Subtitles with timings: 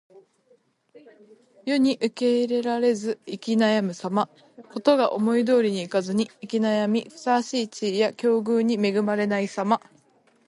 [1.63, 4.29] 世に受け入れられず行き悩むさま。
[4.73, 9.79] 事が思い通りにいかず行き悩み、ふさわしい地位や境遇に恵まれないさま。